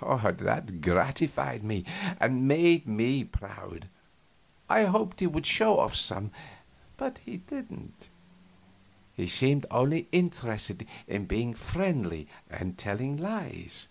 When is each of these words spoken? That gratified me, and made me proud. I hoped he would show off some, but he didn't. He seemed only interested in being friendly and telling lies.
That 0.00 0.80
gratified 0.80 1.64
me, 1.64 1.84
and 2.20 2.46
made 2.46 2.86
me 2.86 3.24
proud. 3.24 3.88
I 4.68 4.84
hoped 4.84 5.18
he 5.18 5.26
would 5.26 5.44
show 5.44 5.80
off 5.80 5.96
some, 5.96 6.30
but 6.96 7.18
he 7.24 7.38
didn't. 7.38 8.08
He 9.16 9.26
seemed 9.26 9.66
only 9.72 10.06
interested 10.12 10.86
in 11.08 11.24
being 11.24 11.52
friendly 11.52 12.28
and 12.48 12.78
telling 12.78 13.16
lies. 13.16 13.88